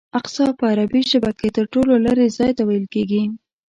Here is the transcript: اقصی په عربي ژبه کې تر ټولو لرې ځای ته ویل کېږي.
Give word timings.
اقصی 0.19 0.47
په 0.59 0.63
عربي 0.71 1.01
ژبه 1.11 1.31
کې 1.39 1.47
تر 1.55 1.63
ټولو 1.73 1.93
لرې 2.05 2.27
ځای 2.37 2.51
ته 2.57 2.61
ویل 2.67 2.85
کېږي. 2.93 3.23